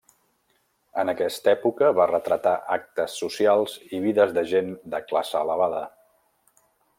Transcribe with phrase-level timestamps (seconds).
[1.01, 5.85] En aquesta època va retratar actes socials i vides de gent de classe elevada.